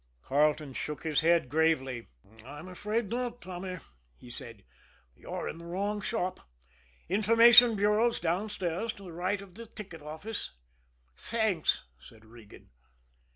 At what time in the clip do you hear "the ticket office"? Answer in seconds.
9.53-10.53